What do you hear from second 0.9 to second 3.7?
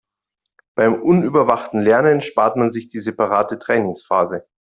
unüberwachten Lernen spart man sich die separate